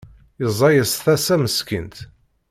Yezza-yas 0.41 0.93
tasa 1.03 1.35
meskint. 1.41 1.95